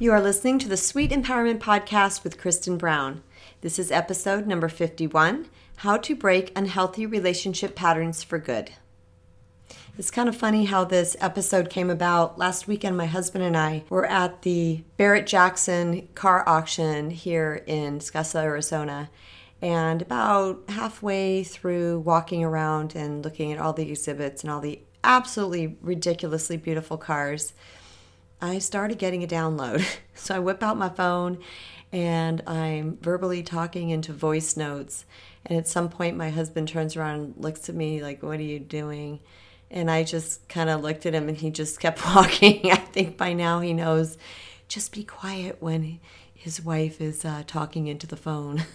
[0.00, 3.24] You are listening to the Sweet Empowerment Podcast with Kristen Brown.
[3.62, 8.70] This is episode number 51 How to Break Unhealthy Relationship Patterns for Good.
[9.98, 12.38] It's kind of funny how this episode came about.
[12.38, 17.98] Last weekend, my husband and I were at the Barrett Jackson car auction here in
[17.98, 19.10] Scottsdale, Arizona.
[19.60, 24.80] And about halfway through walking around and looking at all the exhibits and all the
[25.02, 27.52] absolutely ridiculously beautiful cars,
[28.40, 29.84] I started getting a download.
[30.18, 31.38] So I whip out my phone
[31.92, 35.06] and I'm verbally talking into voice notes.
[35.46, 38.42] And at some point, my husband turns around and looks at me like, What are
[38.42, 39.20] you doing?
[39.70, 42.72] And I just kind of looked at him and he just kept walking.
[42.72, 44.18] I think by now he knows
[44.66, 46.00] just be quiet when
[46.34, 48.64] his wife is uh, talking into the phone.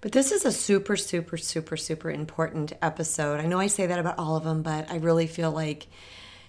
[0.00, 3.40] But this is a super, super, super, super important episode.
[3.40, 5.86] I know I say that about all of them, but I really feel like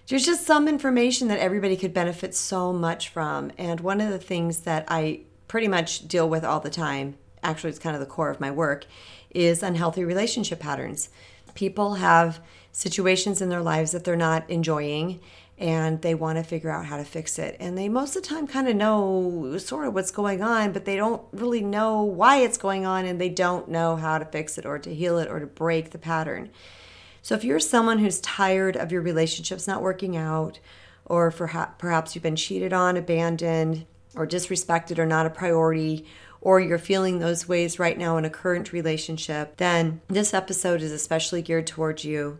[0.08, 3.52] there's just some information that everybody could benefit so much from.
[3.58, 7.72] And one of the things that I pretty much deal with all the time, actually,
[7.72, 8.86] it's kind of the core of my work,
[9.32, 11.10] is unhealthy relationship patterns.
[11.56, 12.40] People have
[12.72, 15.20] situations in their lives that they're not enjoying
[15.58, 17.56] and they want to figure out how to fix it.
[17.60, 20.84] And they most of the time kind of know sort of what's going on, but
[20.84, 24.58] they don't really know why it's going on and they don't know how to fix
[24.58, 26.50] it or to heal it or to break the pattern.
[27.26, 30.60] So if you're someone who's tired of your relationships not working out,
[31.06, 36.06] or perhaps you've been cheated on, abandoned, or disrespected, or not a priority,
[36.40, 40.92] or you're feeling those ways right now in a current relationship, then this episode is
[40.92, 42.38] especially geared towards you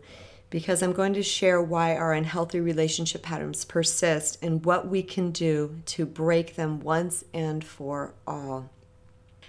[0.50, 5.32] because I'm going to share why our unhealthy relationship patterns persist and what we can
[5.32, 8.70] do to break them once and for all.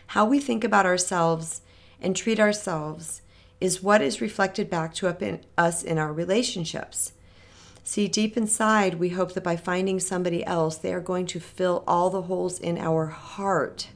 [0.07, 1.61] How we think about ourselves
[2.01, 3.21] and treat ourselves
[3.59, 7.13] is what is reflected back to us in our relationships.
[7.83, 11.83] See, deep inside, we hope that by finding somebody else, they are going to fill
[11.87, 13.89] all the holes in our heart.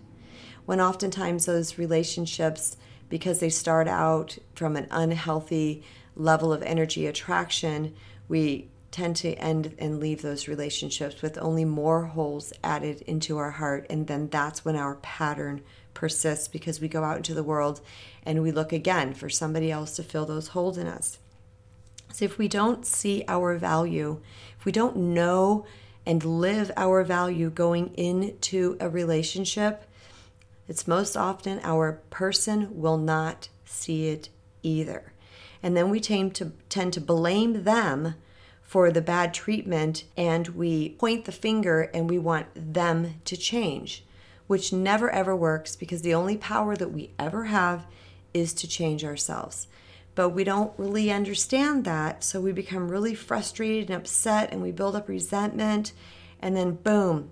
[0.65, 2.77] When oftentimes those relationships,
[3.09, 5.83] because they start out from an unhealthy
[6.15, 7.93] level of energy attraction,
[8.29, 13.51] we tend to end and leave those relationships with only more holes added into our
[13.51, 13.85] heart.
[13.89, 15.61] And then that's when our pattern
[15.93, 17.81] persists because we go out into the world
[18.23, 21.17] and we look again for somebody else to fill those holes in us.
[22.11, 24.21] So if we don't see our value,
[24.57, 25.65] if we don't know
[26.05, 29.85] and live our value going into a relationship,
[30.67, 34.29] it's most often our person will not see it
[34.63, 35.13] either.
[35.63, 38.15] And then we tend to tend to blame them
[38.61, 44.03] for the bad treatment and we point the finger and we want them to change,
[44.51, 47.87] which never ever works because the only power that we ever have
[48.33, 49.65] is to change ourselves.
[50.13, 54.73] But we don't really understand that, so we become really frustrated and upset and we
[54.73, 55.93] build up resentment,
[56.41, 57.29] and then boom,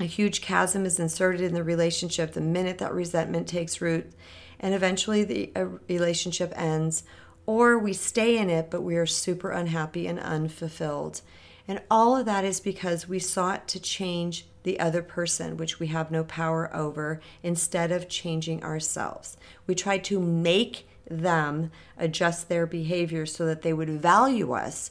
[0.00, 4.10] a huge chasm is inserted in the relationship the minute that resentment takes root,
[4.58, 7.04] and eventually the uh, relationship ends,
[7.46, 11.20] or we stay in it, but we are super unhappy and unfulfilled.
[11.68, 15.88] And all of that is because we sought to change the other person, which we
[15.88, 19.36] have no power over, instead of changing ourselves.
[19.66, 24.90] We try to make them adjust their behavior so that they would value us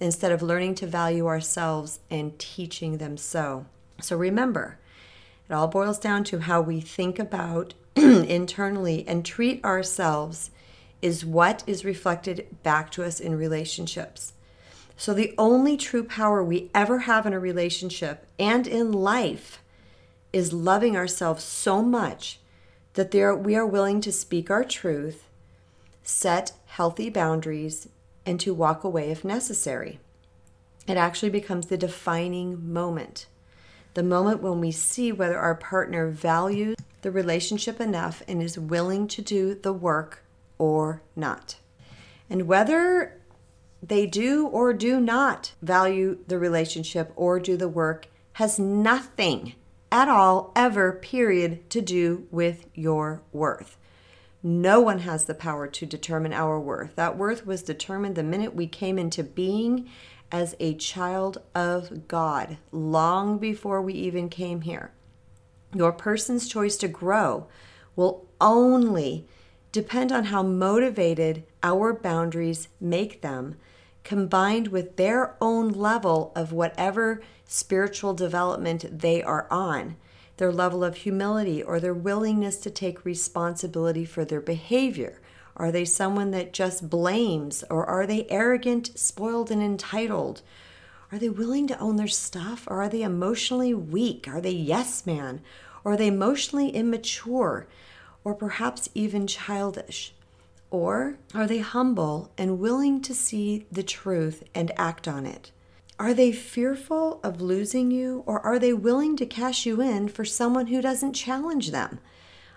[0.00, 3.66] instead of learning to value ourselves and teaching them so.
[4.00, 4.78] So remember,
[5.48, 10.50] it all boils down to how we think about internally and treat ourselves
[11.00, 14.32] is what is reflected back to us in relationships.
[14.96, 19.60] So, the only true power we ever have in a relationship and in life
[20.32, 22.38] is loving ourselves so much
[22.94, 25.28] that there, we are willing to speak our truth,
[26.02, 27.88] set healthy boundaries,
[28.24, 29.98] and to walk away if necessary.
[30.86, 33.26] It actually becomes the defining moment.
[33.94, 39.06] The moment when we see whether our partner values the relationship enough and is willing
[39.08, 40.24] to do the work
[40.58, 41.56] or not.
[42.30, 43.20] And whether
[43.82, 49.54] they do or do not value the relationship or do the work has nothing
[49.90, 53.76] at all, ever, period, to do with your worth.
[54.42, 56.96] No one has the power to determine our worth.
[56.96, 59.88] That worth was determined the minute we came into being
[60.32, 64.92] as a child of God, long before we even came here.
[65.74, 67.46] Your person's choice to grow
[67.94, 69.26] will only
[69.72, 73.56] depend on how motivated our boundaries make them
[74.04, 79.96] combined with their own level of whatever spiritual development they are on,
[80.38, 85.20] their level of humility or their willingness to take responsibility for their behavior.
[85.56, 90.40] Are they someone that just blames, or are they arrogant, spoiled, and entitled?
[91.12, 92.66] Are they willing to own their stuff?
[92.66, 94.26] Or are they emotionally weak?
[94.26, 95.42] Are they yes man?
[95.84, 97.66] Or are they emotionally immature?
[98.24, 100.14] Or perhaps even childish?
[100.72, 105.52] Or are they humble and willing to see the truth and act on it?
[105.98, 110.24] Are they fearful of losing you, or are they willing to cash you in for
[110.24, 112.00] someone who doesn't challenge them?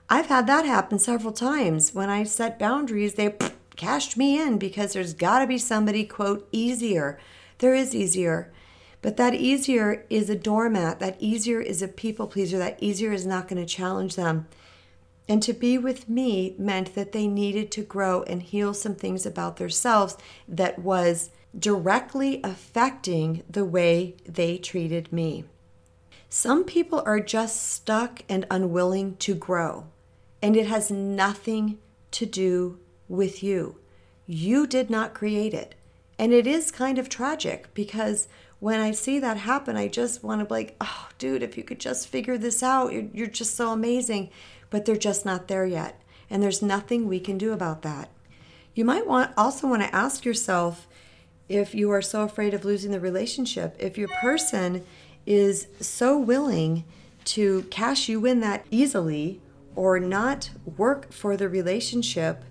[0.10, 1.94] I've had that happen several times.
[1.94, 3.36] When I set boundaries, they
[3.76, 7.20] cashed me in because there's got to be somebody, quote, easier.
[7.58, 8.50] There is easier.
[9.02, 11.00] But that easier is a doormat.
[11.00, 12.58] That easier is a people pleaser.
[12.58, 14.48] That easier is not going to challenge them.
[15.28, 19.26] And to be with me meant that they needed to grow and heal some things
[19.26, 20.18] about themselves
[20.48, 25.46] that was directly affecting the way they treated me.
[26.30, 29.88] Some people are just stuck and unwilling to grow,
[30.42, 31.78] and it has nothing
[32.12, 33.78] to do with you.
[34.28, 35.76] You did not create it.
[36.18, 38.28] And it is kind of tragic because
[38.60, 41.64] when I see that happen, I just want to be like, oh, dude, if you
[41.64, 44.30] could just figure this out, you're, you're just so amazing
[44.70, 46.02] but they're just not there yet.
[46.30, 48.10] And there's nothing we can do about that.
[48.74, 50.88] You might want also want to ask yourself
[51.48, 54.86] if you are so afraid of losing the relationship, if your person
[55.26, 56.84] is so willing
[57.26, 59.40] to cash you in that easily
[59.76, 62.44] or not work for the relationship,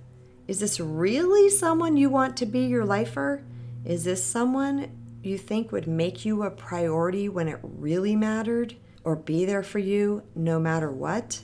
[0.47, 3.43] is this really someone you want to be your lifer?
[3.85, 4.91] Is this someone
[5.23, 9.79] you think would make you a priority when it really mattered or be there for
[9.79, 11.41] you no matter what?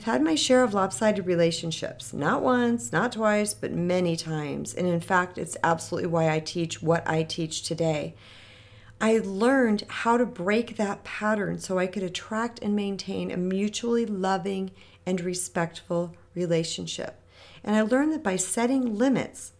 [0.00, 4.72] I've had my share of lopsided relationships, not once, not twice, but many times.
[4.72, 8.14] And in fact, it's absolutely why I teach what I teach today.
[8.98, 14.06] I learned how to break that pattern so I could attract and maintain a mutually
[14.06, 14.70] loving
[15.04, 17.20] and respectful relationship.
[17.62, 19.52] And I learned that by setting limits,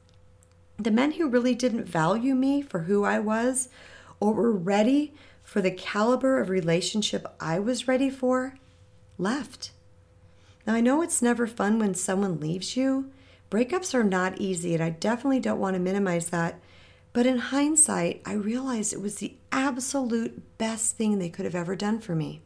[0.78, 3.68] the men who really didn't value me for who I was
[4.20, 5.12] or were ready
[5.44, 8.54] for the caliber of relationship I was ready for
[9.18, 9.72] left.
[10.66, 13.10] Now, I know it's never fun when someone leaves you.
[13.50, 16.60] Breakups are not easy, and I definitely don't want to minimize that.
[17.12, 21.74] But in hindsight, I realized it was the absolute best thing they could have ever
[21.74, 22.42] done for me.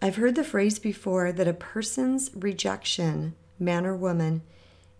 [0.00, 4.42] I've heard the phrase before that a person's rejection, man or woman,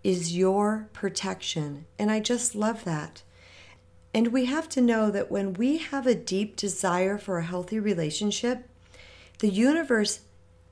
[0.03, 1.87] is your protection.
[1.99, 3.23] And I just love that.
[4.15, 7.79] And we have to know that when we have a deep desire for a healthy
[7.79, 8.69] relationship,
[9.39, 10.21] the universe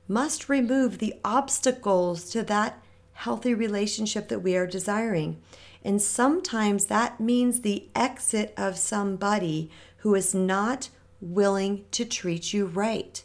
[0.07, 2.81] must remove the obstacles to that
[3.13, 5.41] healthy relationship that we are desiring.
[5.83, 10.89] And sometimes that means the exit of somebody who is not
[11.19, 13.23] willing to treat you right.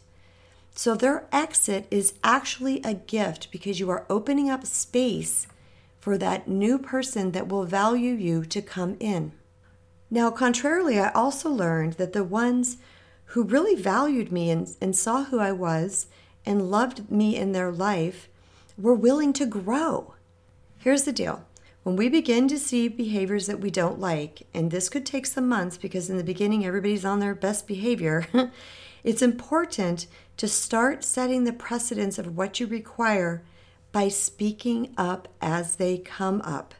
[0.75, 5.47] So their exit is actually a gift because you are opening up space
[5.99, 9.31] for that new person that will value you to come in.
[10.09, 12.77] Now, contrarily, I also learned that the ones
[13.31, 16.07] who really valued me and, and saw who I was
[16.47, 18.29] and loved me in their life
[18.77, 20.15] were willing to grow.
[20.79, 21.45] Here's the deal
[21.83, 25.47] when we begin to see behaviors that we don't like, and this could take some
[25.47, 28.27] months because in the beginning everybody's on their best behavior,
[29.03, 30.07] it's important
[30.37, 33.43] to start setting the precedence of what you require
[33.91, 36.73] by speaking up as they come up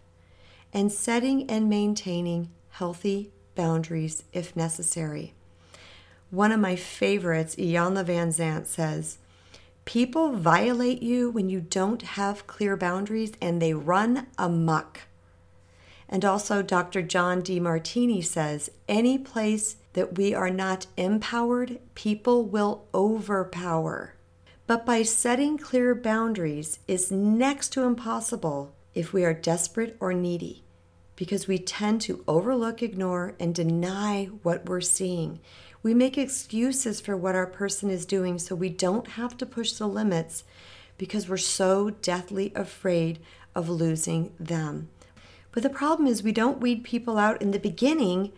[0.74, 5.34] and setting and maintaining healthy boundaries if necessary.
[6.30, 9.18] One of my favorites, Iyanla Vanzant, says,
[9.88, 15.04] People violate you when you don't have clear boundaries and they run amok.
[16.10, 17.02] And also, Dr.
[17.02, 24.16] John Demartini says any place that we are not empowered, people will overpower.
[24.68, 30.66] But by setting clear boundaries is next to impossible if we are desperate or needy,
[31.16, 35.40] because we tend to overlook, ignore, and deny what we're seeing.
[35.84, 39.74] We make excuses for what our person is doing so we don't have to push
[39.74, 40.44] the limits
[40.98, 43.20] because we're so deathly afraid
[43.56, 44.90] of losing them.
[45.52, 48.32] But the problem is, we don't weed people out in the beginning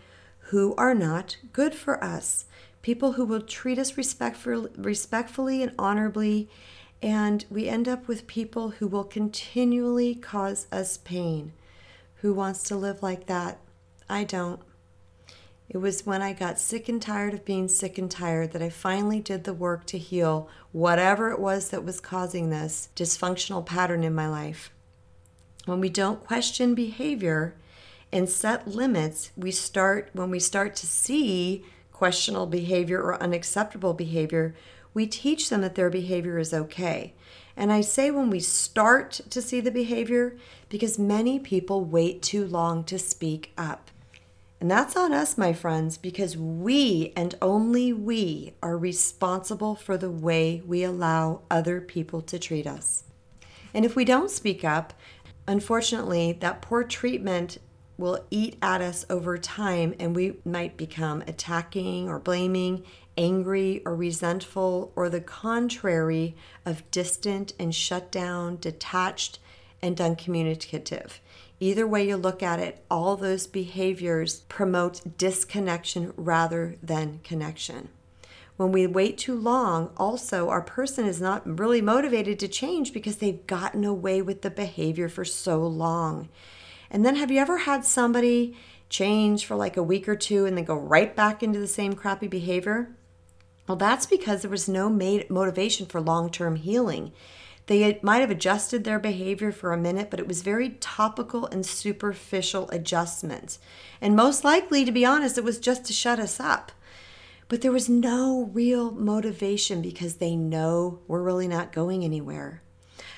[0.49, 2.45] who are not good for us.
[2.81, 6.49] People who will treat us respectfully and honorably,
[7.01, 11.51] and we end up with people who will continually cause us pain.
[12.21, 13.59] Who wants to live like that?
[14.09, 14.61] I don't.
[15.69, 18.69] It was when I got sick and tired of being sick and tired that I
[18.69, 24.03] finally did the work to heal whatever it was that was causing this dysfunctional pattern
[24.03, 24.71] in my life.
[25.65, 27.53] When we don't question behavior
[28.11, 34.55] and set limits, we start when we start to see questionable behavior or unacceptable behavior,
[34.95, 37.13] we teach them that their behavior is okay.
[37.55, 40.35] And I say when we start to see the behavior
[40.69, 43.91] because many people wait too long to speak up.
[44.61, 50.11] And that's on us, my friends, because we and only we are responsible for the
[50.11, 53.05] way we allow other people to treat us.
[53.73, 54.93] And if we don't speak up,
[55.47, 57.57] unfortunately, that poor treatment
[57.97, 62.83] will eat at us over time and we might become attacking or blaming,
[63.17, 66.35] angry or resentful, or the contrary
[66.65, 69.39] of distant and shut down, detached,
[69.81, 71.19] and uncommunicative.
[71.59, 77.89] Either way you look at it, all those behaviors promote disconnection rather than connection.
[78.55, 83.17] When we wait too long, also, our person is not really motivated to change because
[83.17, 86.29] they've gotten away with the behavior for so long.
[86.91, 88.57] And then, have you ever had somebody
[88.89, 91.93] change for like a week or two and then go right back into the same
[91.93, 92.89] crappy behavior?
[93.67, 97.13] Well, that's because there was no motivation for long term healing.
[97.69, 101.63] They might have adjusted their behavior for a minute, but it was very topical and
[101.63, 103.59] superficial adjustments.
[104.01, 106.71] And most likely, to be honest, it was just to shut us up.
[107.47, 112.63] But there was no real motivation because they know we're really not going anywhere.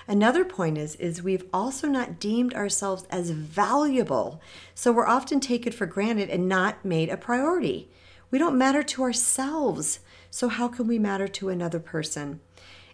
[0.06, 4.42] Another point is is we've also not deemed ourselves as valuable.
[4.76, 7.90] So we're often taken for granted and not made a priority.
[8.30, 10.02] We don't matter to ourselves.
[10.30, 12.42] So how can we matter to another person?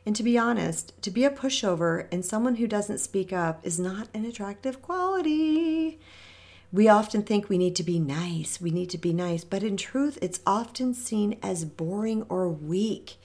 [0.08, 3.78] And to be honest, to be a pushover and someone who doesn't speak up is
[3.78, 6.00] not an attractive quality.
[6.72, 9.76] We often think we need to be nice, we need to be nice, but in
[9.76, 13.18] truth, it's often seen as boring or weak.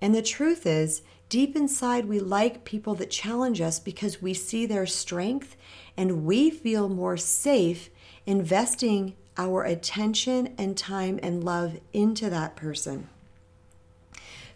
[0.00, 4.66] And the truth is, deep inside, we like people that challenge us because we see
[4.66, 5.56] their strength
[5.96, 7.90] and we feel more safe
[8.26, 13.08] investing our attention and time and love into that person.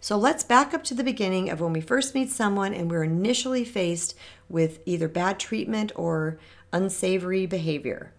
[0.01, 3.03] So let's back up to the beginning of when we first meet someone and we're
[3.03, 4.15] initially faced
[4.47, 6.39] with either bad treatment or
[6.71, 8.13] unsavory behavior.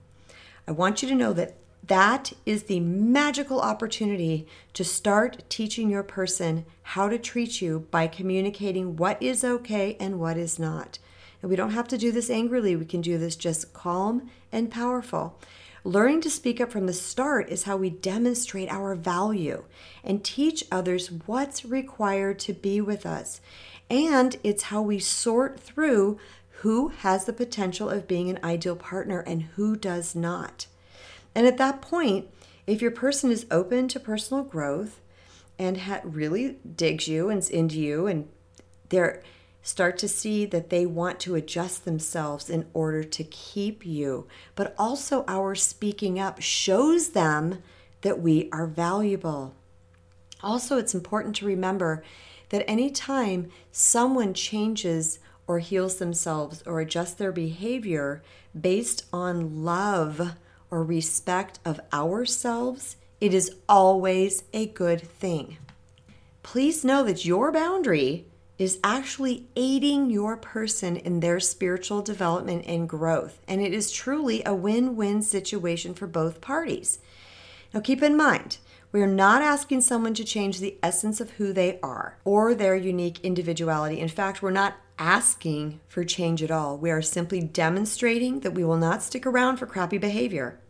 [0.68, 1.54] I want you to know that
[1.86, 8.06] that is the magical opportunity to start teaching your person how to treat you by
[8.06, 10.98] communicating what is okay and what is not.
[11.40, 14.70] And we don't have to do this angrily, we can do this just calm and
[14.70, 15.38] powerful.
[15.82, 19.64] Learning to speak up from the start is how we demonstrate our value
[20.04, 23.40] and teach others what's required to be with us.
[23.88, 26.18] And it's how we sort through
[26.60, 30.66] who has the potential of being an ideal partner and who does not.
[31.34, 32.28] And at that point,
[32.66, 35.00] if your person is open to personal growth
[35.58, 38.28] and ha- really digs you and into you and
[38.90, 39.22] they're
[39.62, 44.26] start to see that they want to adjust themselves in order to keep you.
[44.54, 47.62] But also, our speaking up shows them
[48.00, 49.54] that we are valuable.
[50.42, 52.02] Also, it's important to remember
[52.48, 58.22] that anytime someone changes or heals themselves or adjusts their behavior
[58.58, 60.36] based on love
[60.70, 65.58] or respect of ourselves, it is always a good thing.
[66.42, 68.26] Please know that your boundary
[68.60, 73.40] is actually aiding your person in their spiritual development and growth.
[73.48, 76.98] And it is truly a win win situation for both parties.
[77.72, 78.58] Now, keep in mind,
[78.92, 82.74] we are not asking someone to change the essence of who they are or their
[82.74, 84.00] unique individuality.
[84.00, 86.76] In fact, we're not asking for change at all.
[86.76, 90.60] We are simply demonstrating that we will not stick around for crappy behavior.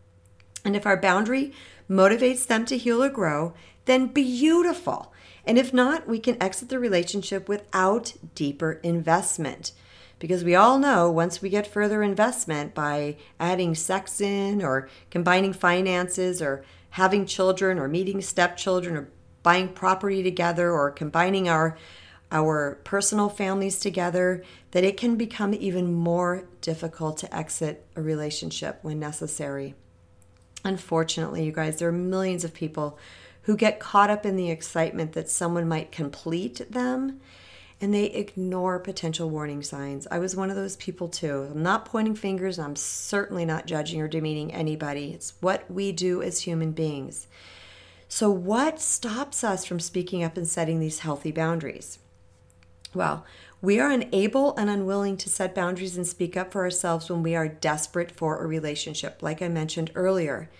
[0.65, 1.53] And if our boundary
[1.89, 3.55] motivates them to heal or grow,
[3.87, 5.13] then beautiful.
[5.45, 9.73] And if not, we can exit the relationship without deeper investment.
[10.19, 15.55] Because we all know once we get further investment by adding sex in or combining
[15.55, 19.09] finances or having children or meeting stepchildren or
[19.43, 21.77] buying property together or combining our
[22.33, 28.79] our personal families together that it can become even more difficult to exit a relationship
[28.83, 29.75] when necessary.
[30.65, 32.99] Unfortunately, you guys, there are millions of people
[33.43, 37.21] who get caught up in the excitement that someone might complete them
[37.81, 40.07] and they ignore potential warning signs.
[40.11, 41.49] I was one of those people too.
[41.51, 45.13] I'm not pointing fingers, I'm certainly not judging or demeaning anybody.
[45.13, 47.27] It's what we do as human beings.
[48.07, 51.99] So, what stops us from speaking up and setting these healthy boundaries?
[52.93, 53.25] Well,
[53.63, 57.35] we are unable and unwilling to set boundaries and speak up for ourselves when we
[57.35, 60.51] are desperate for a relationship, like I mentioned earlier.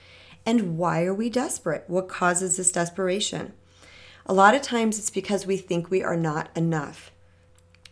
[0.45, 1.85] And why are we desperate?
[1.87, 3.55] What causes this desperation?
[4.27, 7.11] A lot of times it's because we think we are not enough.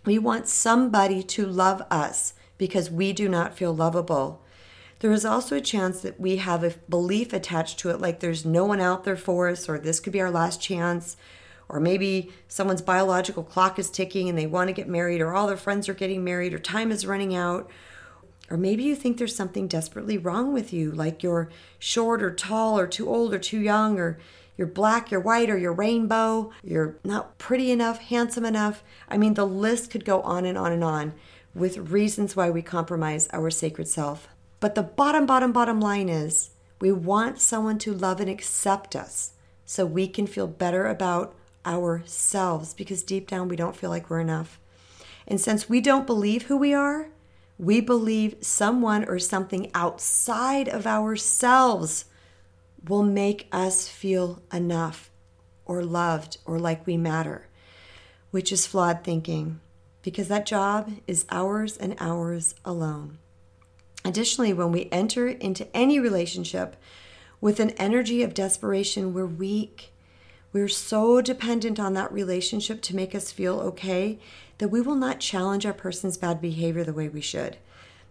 [0.04, 4.42] We want somebody to love us because we do not feel lovable.
[5.00, 8.44] There is also a chance that we have a belief attached to it, like there's
[8.44, 11.16] no one out there for us, or this could be our last chance,
[11.68, 15.46] or maybe someone's biological clock is ticking and they want to get married, or all
[15.46, 17.70] their friends are getting married, or time is running out,
[18.50, 22.78] Or maybe you think there's something desperately wrong with you, like you're short or tall
[22.78, 24.18] or too old or too young or
[24.56, 28.82] you're black, you're white, or you're rainbow, you're not pretty enough, handsome enough.
[29.08, 31.14] I mean, the list could go on and on and on
[31.54, 34.26] with reasons why we compromise our sacred self.
[34.58, 39.32] But the bottom, bottom, bottom line is we want someone to love and accept us
[39.64, 44.20] so we can feel better about ourselves because deep down we don't feel like we're
[44.20, 44.60] enough.
[45.26, 47.08] And since we don't believe who we are,
[47.58, 52.06] we believe someone or something outside of ourselves
[52.86, 55.10] will make us feel enough
[55.64, 57.48] or loved or like we matter,
[58.30, 59.60] which is flawed thinking
[60.02, 63.18] because that job is ours and ours alone.
[64.04, 66.76] Additionally, when we enter into any relationship
[67.40, 69.92] with an energy of desperation, we're weak.
[70.52, 74.18] We're so dependent on that relationship to make us feel okay
[74.58, 77.58] that we will not challenge our person's bad behavior the way we should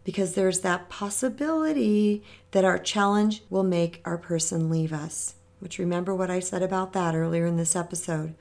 [0.04, 5.36] because there's that possibility that our challenge will make our person leave us.
[5.60, 8.34] Which remember what I said about that earlier in this episode.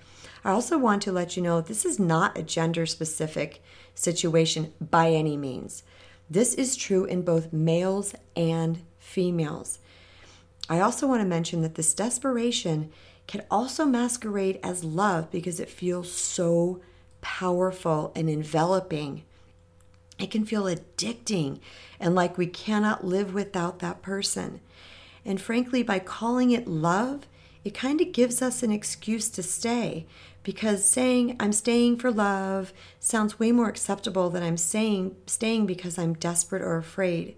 [0.45, 3.65] I also want to let you know this is not a gender specific
[3.97, 5.83] situation by any means.
[6.31, 9.81] This is true in both males and females.
[10.69, 12.93] I also want to mention that this desperation
[13.27, 16.81] can also masquerade as love because it feels so
[17.21, 19.25] powerful and enveloping
[20.19, 21.61] it can feel addicting
[22.01, 24.61] and like we cannot live without that person.
[25.25, 27.27] And frankly, by calling it love,
[27.65, 30.07] it kind of gives us an excuse to stay
[30.43, 35.99] because saying I'm staying for love sounds way more acceptable than I'm saying staying because
[35.99, 37.37] I'm desperate or afraid.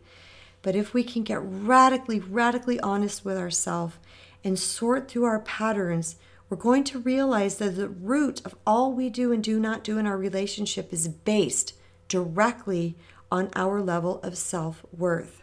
[0.60, 3.96] But if we can get radically, radically honest with ourselves
[4.44, 6.16] and sort through our patterns,
[6.48, 9.98] we're going to realize that the root of all we do and do not do
[9.98, 11.74] in our relationship is based
[12.08, 12.96] directly
[13.30, 15.42] on our level of self worth.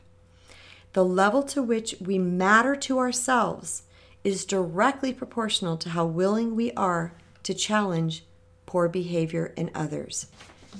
[0.93, 3.83] The level to which we matter to ourselves
[4.23, 8.25] is directly proportional to how willing we are to challenge
[8.65, 10.27] poor behavior in others.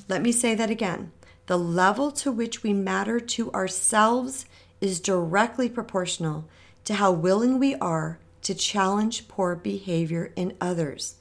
[0.10, 1.12] Let me say that again.
[1.46, 4.46] The level to which we matter to ourselves
[4.82, 6.46] is directly proportional
[6.86, 11.16] to how willing we are to challenge poor behavior in others.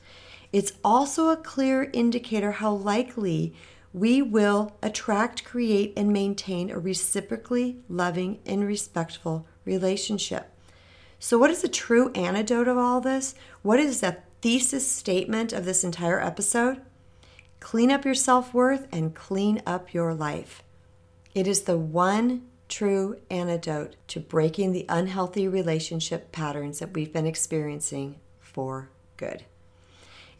[0.52, 3.54] It's also a clear indicator how likely
[3.92, 10.50] we will attract, create, and maintain a reciprocally loving and respectful relationship.
[11.18, 13.34] So, what is the true antidote of all this?
[13.62, 16.82] What is the thesis statement of this entire episode?
[17.60, 20.62] Clean up your self worth and clean up your life.
[21.34, 22.42] It is the one
[22.74, 29.44] true antidote to breaking the unhealthy relationship patterns that we've been experiencing for good.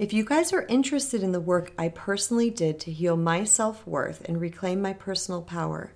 [0.01, 3.87] If you guys are interested in the work I personally did to heal my self
[3.87, 5.92] worth and reclaim my personal power,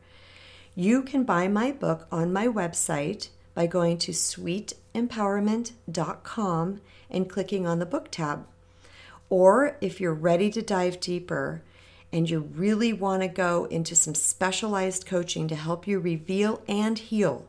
[0.76, 7.80] you can buy my book on my website by going to sweetempowerment.com and clicking on
[7.80, 8.46] the book tab.
[9.28, 11.62] Or if you're ready to dive deeper
[12.12, 16.98] and you really want to go into some specialized coaching to help you reveal and
[16.98, 17.46] heal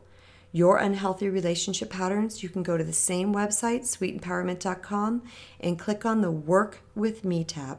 [0.52, 5.22] your unhealthy relationship patterns, you can go to the same website, sweetempowerment.com,
[5.60, 7.78] and click on the Work with Me tab.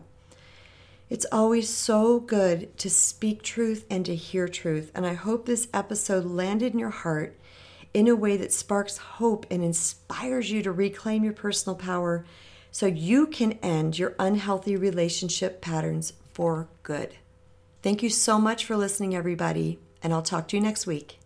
[1.10, 5.68] It's always so good to speak truth and to hear truth, and I hope this
[5.74, 7.38] episode landed in your heart
[7.94, 12.26] in a way that sparks hope and inspires you to reclaim your personal power
[12.72, 17.16] so you can end your unhealthy relationship patterns for good.
[17.82, 21.21] Thank you so much for listening, everybody, and I'll talk to you next week.